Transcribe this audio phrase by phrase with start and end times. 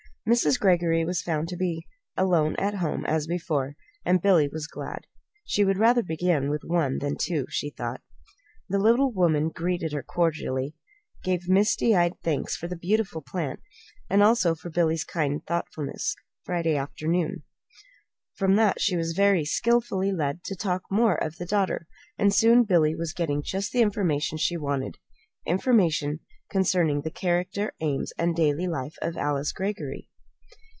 [0.29, 0.59] Mrs.
[0.59, 5.07] Greggory was found to be alone at home as before, and Billy was glad.
[5.45, 8.01] She would rather begin with one than two, she thought.
[8.69, 10.75] The little woman greeted her cordially,
[11.23, 13.61] gave misty eyed thanks for the beautiful plant,
[14.11, 16.13] and also for Billy's kind thoughtfulness
[16.45, 17.41] Friday afternoon.
[18.35, 21.87] From that she was very skilfully led to talk more of the daughter;
[22.19, 24.99] and soon Billy was getting just the information she wanted
[25.47, 26.19] information
[26.51, 30.07] concerning the character, aims, and daily life of Alice Greggory.